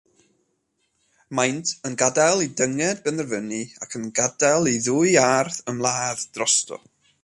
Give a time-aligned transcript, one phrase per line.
[1.39, 6.87] Maent yn gadael i dynged benderfynu ac yn gadael i ddwy arth ymladd drosto.